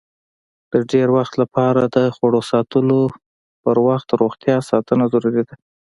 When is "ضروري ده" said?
5.13-5.55